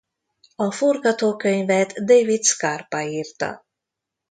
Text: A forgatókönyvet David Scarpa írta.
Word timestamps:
A 0.55 0.71
forgatókönyvet 0.71 2.03
David 2.05 2.43
Scarpa 2.43 3.01
írta. 3.01 3.65